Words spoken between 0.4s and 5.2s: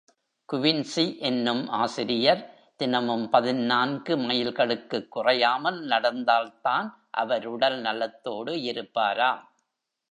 Quincy என்னும் ஆசிரியர் தினமும் பதினான்கு மைல்களுக்குக்